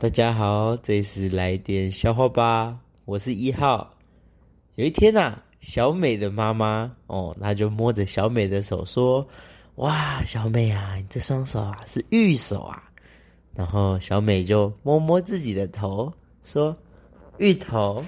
[0.00, 3.92] 大家好，这里是来点小话吧，我是一号。
[4.76, 9.26] 有一天呐、啊，小美的妈妈哦，她就摸着小美的手说
[9.74, 12.80] ：“哇，小美啊，你这双手啊是玉手啊。”
[13.56, 16.12] 然后小美就摸摸自己的头，
[16.44, 16.76] 说
[17.38, 18.04] ：“芋头。”